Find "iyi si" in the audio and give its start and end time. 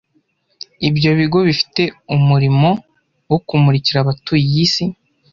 4.49-4.85